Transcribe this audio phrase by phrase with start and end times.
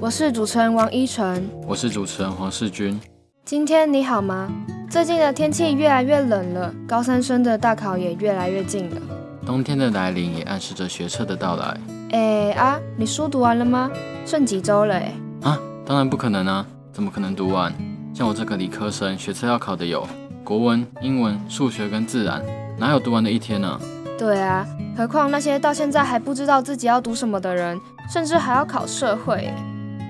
[0.00, 2.98] 我是主持人王一晨，我是主持人黄世军。
[3.44, 4.48] 今天你好吗？
[4.88, 9.00] 最近的天气越来越冷了，高三生的大考也越来越近了。
[9.44, 11.76] 冬天的来临也暗示着学测的到来。
[12.12, 13.90] 哎啊，你书读完了吗？
[14.24, 15.12] 剩几周了哎。
[15.42, 17.74] 啊，当然不可能啊，怎么可能读完？
[18.14, 20.06] 像我这个理科生，学测要考的有
[20.44, 22.40] 国文、英文、数学跟自然，
[22.78, 23.80] 哪有读完的一天呢？
[24.16, 24.64] 对啊，
[24.96, 27.76] 何况那些到现在还不知道自己要读什么的人，
[28.08, 29.52] 甚至还要考社会。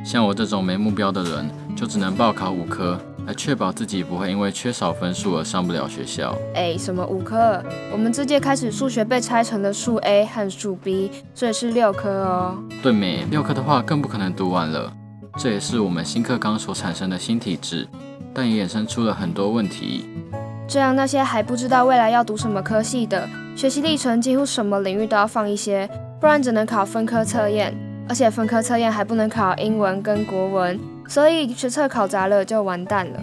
[0.09, 6.35] 像我这种没目标的人，就只能报考五科，来确保自己不会因为缺少分数而上不了学校。
[6.55, 7.63] 哎，什么五科？
[7.93, 12.57] 我们这届开始数学被拆成了数 A 和数 B，这是六科哦。
[12.83, 13.27] 对没？
[13.31, 14.91] 六科的话更不可能读完了。
[15.37, 17.87] 这也是我们新课纲所产生的新体制，
[18.33, 20.07] 但也衍生出了很多问题。
[20.67, 25.87] 这样那些还不知道未来要读什么科系的，学习历程几乎什么领域都要放一些，
[26.19, 27.77] 不然只能考分科测验。
[28.09, 33.21] 而且分科测验还不能考英文跟国文，所以学测考砸了就完蛋了。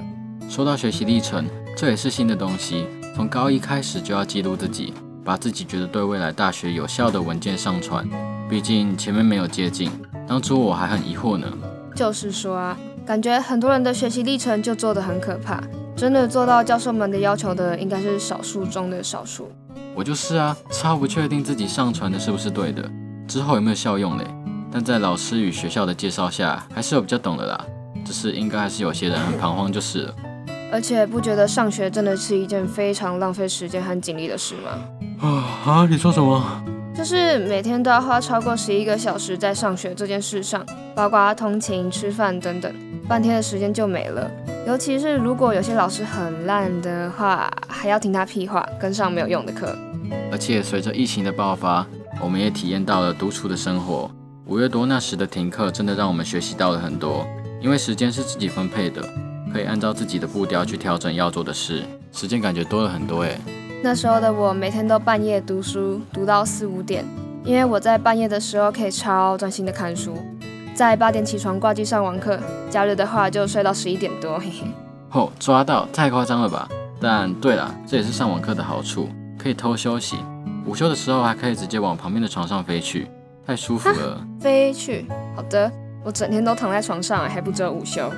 [0.47, 2.85] 说到学习历程，这也是新的东西。
[3.15, 8.07] 从高一开始就要记录自己，把自己觉得对未来大学有效的文件上传。
[8.47, 9.89] 毕竟前面没有接近，
[10.27, 11.47] 当初我还很疑惑呢。
[11.95, 15.63] 就是说啊，感觉很多人的学习历程就做得很可怕，
[15.95, 19.49] 真的做到教授们的要求的，应该是少数中的少数。
[19.95, 22.87] 我就是啊，超不确定自己上传的是不是对的，
[23.27, 24.25] 之后有没有效用嘞？
[24.75, 27.65] 但在老师与学校的介绍下，还是有比较懂的啦。
[28.03, 30.15] 只是应该还是有些人很彷徨就是了。
[30.69, 35.25] 而且不觉得上学真的是一件非常浪费时间和精力的事吗？
[35.25, 35.27] 啊
[35.65, 35.87] 啊！
[35.89, 36.61] 你说什么？
[36.93, 40.61] 就是每天都要花超过十一个小时在上学这件事上，
[40.93, 42.69] 包括通勤、吃饭等等，
[43.07, 44.29] 半天的时间就没了。
[44.67, 49.73] 尤其是如果有些老师很烂的话，还要听他屁话，跟上没有用的课。
[50.33, 51.87] 而且随着疫情的爆发，
[52.21, 54.11] 我们也体验到了独处的生活。
[54.47, 57.25] 五月多那时的停课，真的让我们学习到了很多。
[57.59, 59.01] 因为时间是自己分配的，
[59.51, 63.39] 可以按照自己的步调去调整要做的事，时间感觉多了很多诶。
[63.81, 67.03] 那时候的我每天都半夜读书，读到四五点，
[67.43, 70.15] 因为我在半夜的时候可以超专心的看书。
[70.75, 72.39] 在八点起床挂机上网课，
[72.69, 74.67] 假日的话就睡到十一点多，嘿嘿。
[75.09, 76.69] 哦，抓到，太夸张了吧？
[77.01, 80.17] 但对了，这也是上网课的好处，可以偷休息。
[80.67, 83.07] 午休的时候还可以直接往旁边的床上飞去。
[83.45, 85.05] 太舒服了，飞去。
[85.35, 85.71] 好的，
[86.03, 88.11] 我整天都躺在床上，还不只有午休。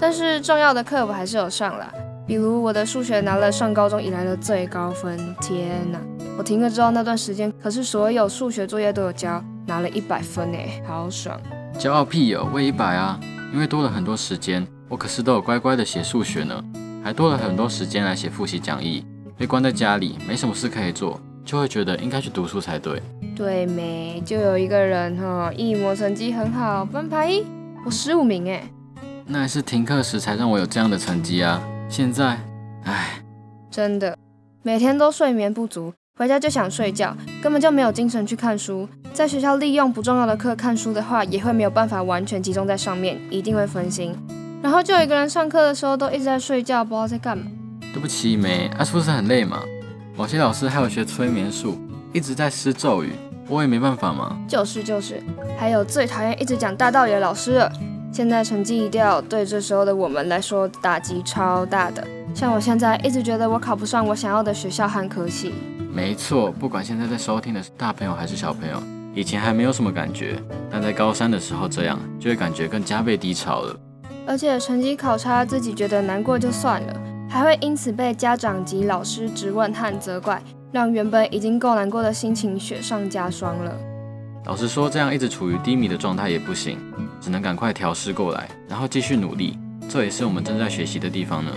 [0.00, 1.92] 但是重要的课我还是有上了，
[2.26, 5.18] 比如我的数学拿了上高中以来的最高分。
[5.40, 5.98] 天哪！
[6.38, 11.38] 我停课之后那段时间，可是所有数学作业都有交，拿了一百分诶，好爽！
[11.78, 13.20] 骄傲屁哦，为一百啊！
[13.52, 16.64] 因为多了很多时间，我可是都有乖乖的写数学呢，
[17.04, 19.04] 还多了很多时间来写复习讲义。
[19.36, 21.20] 被关在家里，没什么事可以做。
[21.44, 23.00] 就会觉得应该去读书才对。
[23.34, 24.22] 对没？
[24.24, 27.44] 就有一个人哈，一模成绩很好，班排一，
[27.84, 28.62] 我十五名哎。
[29.26, 31.62] 那也是停课时才让我有这样的成绩啊！
[31.88, 32.38] 现在，
[32.84, 33.22] 唉，
[33.70, 34.16] 真的，
[34.62, 38.88] 每天都睡眠不足，回家就想睡觉，根本就没有精神去看书。
[39.12, 44.14] 在学校利用不重要的课看书的话，也会没有办法完全集中在上面，一定会分心。
[44.62, 47.44] 然后就有一个人上课的时候都一直在睡觉，不知道在干嘛。
[47.92, 49.62] 对不起，梅，啊，是不是很累嘛？
[50.14, 51.80] 某些老师还有学催眠术，
[52.12, 53.12] 一直在施咒语，
[53.48, 54.38] 我也没办法嘛。
[54.46, 55.22] 就是就是，
[55.58, 57.72] 还有最讨厌一直讲大道理的老师了。
[58.12, 62.06] 现在成绩一掉，对这时候的我们来说打击超大的。
[62.34, 65.54] 像我现在一直觉得我考不上我想要的学校和科系。
[65.90, 68.82] 没错，不管现在在收听的是大朋友还是小朋友，
[69.14, 70.36] 以前还没有什么感觉，
[70.70, 73.74] 但在高三的时候这样，就会感觉更加倍低潮了。
[74.26, 76.94] 而且成绩考差，自己觉得难过就算了。
[77.32, 83.74] 还会因此被家长及老师质问和责怪，让原本已经够难过的心情雪上加霜了。
[84.44, 86.76] 老实说，这样一直处于低迷的状态也不行，
[87.22, 89.58] 只能赶快调试过来，然后继续努力。
[89.88, 91.50] 这也是我们正在学习的地方呢。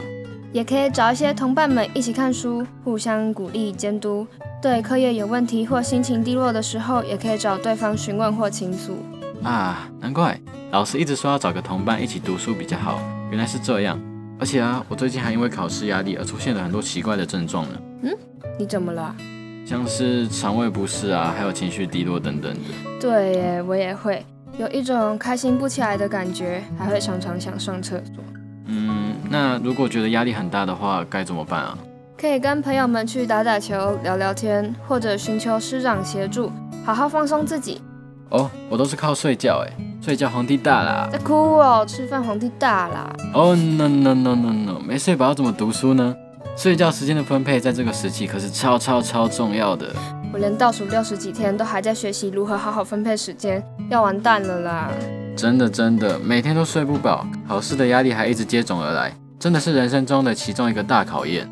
[0.53, 4.25] 也可以找一些同伴们一起看书，互相鼓励监督。
[4.61, 8.95] 对课业有问题或心情低落的时候，也可以找对方询问或倾诉。
[9.43, 10.39] 啊，难怪
[10.71, 12.97] 老师一直说要找个同伴一起读书比较好，
[13.29, 13.99] 原来是这样。
[14.39, 17.81] 而且啊，我最近还因为考试压力而出现了很多奇怪的症状呢。
[18.03, 18.17] 嗯，
[18.59, 19.15] 你怎么了？
[19.65, 22.59] 像是肠胃不适啊，还有情绪低落等等的。
[22.99, 24.23] 对耶，我也会
[24.59, 28.23] 有一种开心不起来的感觉，还会常常想上厕所。
[28.67, 31.77] 嗯，那如果觉得压力很大的话，该怎么办啊？
[32.17, 36.51] 可以跟朋友们去打打球、聊聊天，或者寻求师长协助，
[36.85, 37.81] 好好放松自己。
[38.29, 39.73] 哦，我都是靠睡觉哎。
[40.05, 41.83] 睡觉皇帝大啦，在哭哦！
[41.83, 43.11] 吃饭皇帝大啦。
[43.33, 46.15] 哦，no no no no no，没睡饱怎么读书呢？
[46.55, 49.87] 睡觉时间的分配在这个时期可是超超超重要的。
[50.31, 54.91] 我连倒数六十几天都还在学习如何好好分配时间，要完蛋了啦！
[55.35, 61.49] 真的真的，每天都睡不饱，考试的压力还一直接踵而来，真的是人生中的其中一个大考验。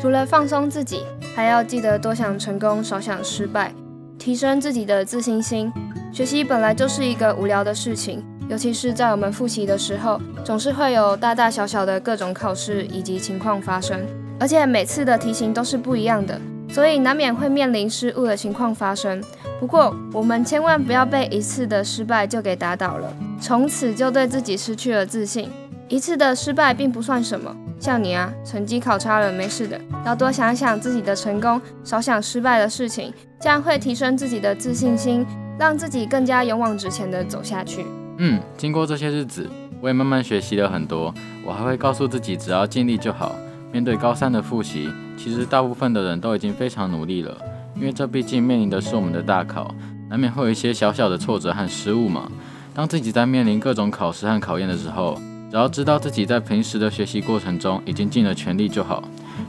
[0.00, 1.04] 除了放松自己，
[1.36, 3.72] 还要记得多想成功，少想失败，
[4.18, 5.72] 提升自己的自信心。
[6.12, 13.98] 学习本来就是一个无聊的事情，尤其是在我们复习的时候，总是会有大大小小的各种考试以及情况发生，
[14.38, 16.38] 而且每次的题型都是不一样的，
[16.68, 19.24] 所以难免会面临失误的情况发生。
[19.58, 23.10] 不过，我们千万不要被一次的失败就给打倒了，
[23.40, 25.50] 从此就对自己失去了自信。
[25.88, 35.26] 一次的失败并不算什么，像你啊，成绩考差了没事的，要多想想自己的成功，少想失败的事情，这样会提升自己的自信心。
[35.62, 37.86] 让自己更加勇往直前的走下去。
[38.18, 39.48] 嗯，经过这些日子，
[39.80, 41.14] 我也慢慢学习了很多。
[41.44, 43.36] 我还会告诉自己，只要尽力就好。
[43.70, 47.38] 面对高三的复习，其实大部分的人都已经非常努力了，
[47.76, 49.72] 因为这毕竟面临的是我们的大考，
[50.10, 52.28] 难免会有一些小小的挫折和失误嘛。
[52.74, 55.16] 当自己在面临各种考试和考验的时候，
[55.48, 59.00] 只要知道自己在平时的学习过程中已经尽了全力就好，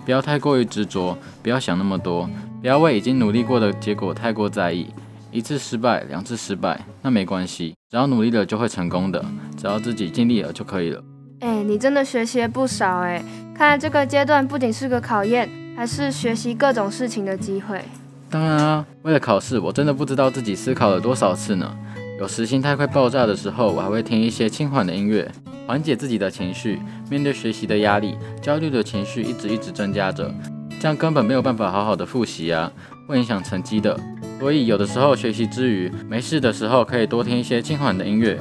[0.06, 2.30] 不要太过于执着，不要想那么多，
[2.62, 4.86] 不要为已经努力过的结果太过在意。
[5.34, 9.26] 一次失败，两次失败，那没关系，只要努力了就会成功的，
[9.58, 11.04] 只要自己尽力了就可以了。
[11.40, 13.22] 哎，你真的学习了不少哎，
[13.58, 17.84] 看来这个阶段不仅是个考验，还是学习各种事情的机会。
[18.30, 21.76] 当然啊，为了考试，我真的不知道自己思考了多少次呢。
[22.20, 25.30] 有时心态快爆炸的时候，我还会听一些轻缓的音乐，
[25.66, 26.80] 缓解自己的情绪。
[27.10, 30.32] 面对学习的压力，焦虑的情绪一直一直增加着，
[30.80, 32.72] 这样根本没有办法好好的复习啊，
[33.08, 34.00] 会影响成绩的。
[34.44, 38.38] 所以有的时候学习之余，没事的时候可以多听一些轻缓的音乐，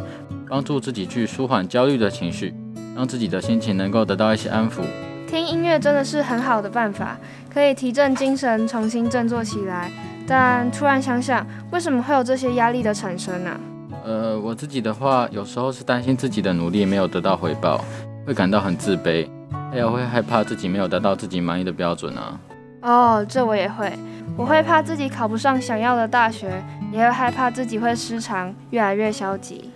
[0.49, 2.52] 帮助自己去舒缓焦虑的情绪，
[2.96, 4.82] 让自己的心情能够得到一些安抚。
[5.28, 7.16] 听音乐真的是很好的办法，
[7.49, 9.93] 可以提振精神，重新振作起来。
[10.26, 13.60] 但突然想想，为什么会有这些压力的产生呢？
[14.05, 17.84] 呃，我自己的话，有时候是担心自己的努力没有得到回报，
[18.26, 19.28] 会感到很自卑，
[19.70, 22.37] 还有会害怕自己没有达到自己满意的标准啊。
[22.82, 23.93] 哦，这我也会。
[24.37, 26.62] 我会怕自己考不上想要的大学，
[26.93, 29.70] 也会害怕自己会失常，越来越消极。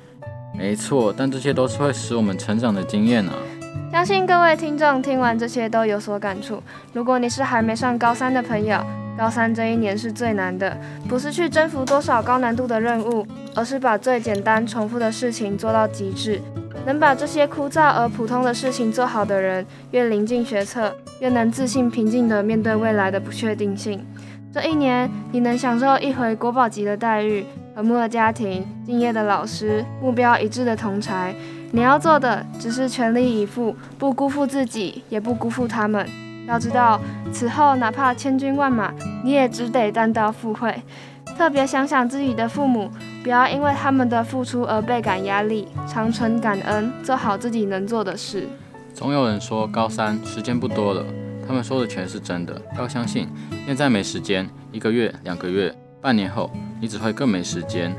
[0.57, 3.33] 没错，但这些都是会使我们成长的经验呢。
[3.93, 6.63] 相信各位听众听完这些都有所感触。
[6.93, 8.79] 如果你是还没上高三的朋友，
[9.17, 10.77] 高三这一年是最难的，
[11.09, 16.41] 不是去征服多少高难度的任务，而是把最简单、重复的事情做到极致。
[16.87, 24.07] 能把这些枯燥而普通的事情做好的人，越临近学测，越能自信平静地面对未来的不确定性。
[24.53, 27.45] 这一年，你能享受一回国宝级的待遇、
[27.75, 31.35] 和睦的家庭、敬业的老师、目标一致的同才。
[31.73, 36.09] 你要做的只是全力以赴，不辜负自己，也不辜负他们。
[36.47, 37.01] 要知道，
[37.33, 38.95] 此后哪怕千军万马，
[39.25, 40.73] 你也只得单刀赴会。
[41.37, 42.89] 特别想想自己的父母，
[43.27, 48.47] 不要因为他们的付出而倍感压力，常存感恩，做好自己能做的事。
[48.95, 51.05] 总有人说高三时间不多了。
[51.45, 53.29] 他们说的全是真的，要相信。
[53.67, 56.49] 现在没时间，一个月、两个月、半年后，
[56.81, 57.93] 你只会更没时间。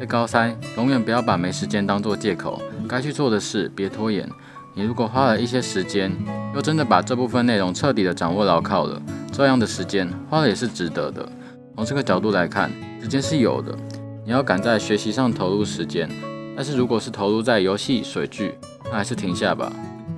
[0.00, 4.28] 在高三，永远不要把没时间当做借口，该去做的事别拖延。
[4.74, 6.10] 你如果花了一些时间，
[6.56, 9.00] 又真的把这部分内容彻底的掌握牢靠了，
[9.30, 11.24] 这样的时间花了也是值得的。
[11.76, 12.68] 从这个角度来看，
[13.00, 13.72] 时间是有的，
[14.24, 16.08] 你要赶在学习上投入时间。
[16.54, 19.72] 但是如果是投入在游戏、水剧，那还是停下吧。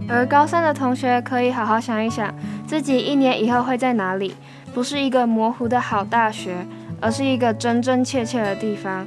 [0.08, 2.34] 而高三的同学可以好好想一想，
[2.66, 4.34] 自己一年以后会在哪里？
[4.74, 6.66] 不是一个模糊的好大学，
[7.00, 9.06] 而是一个真真切切的地方，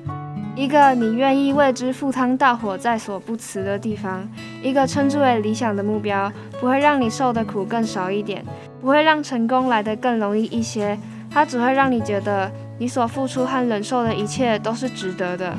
[0.55, 4.27] 一个你愿意为之赴汤蹈火在所不辞的地方，
[4.63, 8.43] 一个称之为理想的目标，不会让你受的苦更少一点，
[8.81, 10.97] 不会让成功来得更容易一些，
[11.29, 15.57] 它只会让你觉得你所付出和忍受的一切都是值得的。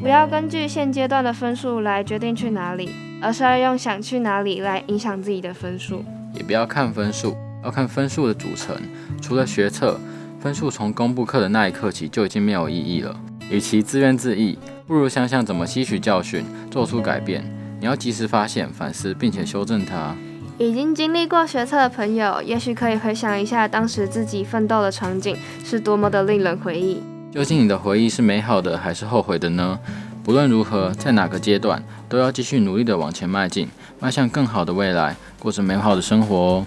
[0.00, 2.90] 不要根据现阶段的分数来决定去哪里。
[3.18, 6.04] 而是要用想去哪里来影响自己的分数，
[6.34, 8.76] 也不要看分数，要看分数的组成。
[9.22, 9.98] 除了学测，
[10.38, 13.18] 分数从公布课的那一刻起就已经没有意义了。
[13.50, 14.54] 与其自怨自艾，
[14.86, 17.42] 不如想想怎么吸取教训，做出改变。
[17.80, 20.14] 你要及时发现、反思，并且修正它。
[20.58, 27.02] 已经经历过学测的朋友，也许可以回想一下当时自己奋斗的场景是多么的令人回忆。
[27.30, 29.78] 究竟你的回忆是美好的还是后悔的呢？
[30.24, 33.68] 不论如何，在哪个阶段，都要继续努力的往前迈进，
[34.00, 36.66] 迈向更好的未来，过着美好的生活哦。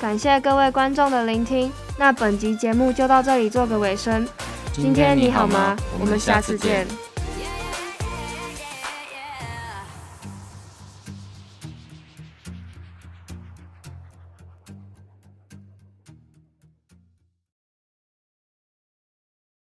[0.00, 4.24] 感谢各位观众的聆听，那本集节目就到这里做个尾声。
[4.72, 5.76] 今天你好吗？
[6.00, 6.86] 我们下次见。